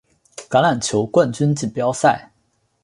[0.49, 2.33] 橄榄球冠军锦标赛。